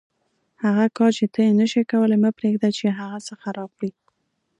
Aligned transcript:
هغه 0.63 0.85
کار 0.97 1.11
چې 1.17 1.25
ته 1.33 1.39
یې 1.45 1.51
نشې 1.59 1.81
کولای 1.91 2.17
مه 2.23 2.31
پرېږده 2.37 2.69
چې 2.77 2.85
هغه 2.99 3.17
څه 3.27 3.33
خراب 3.41 3.69
کړي. 3.77 3.91